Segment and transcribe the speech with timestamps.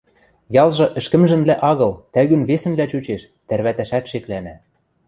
[0.63, 4.55] Ялжы ӹшкӹмжӹнлӓ агыл, тӓгӱн весӹнлӓ чучеш, тӓрвӓтӓшӓт шеклӓнӓ.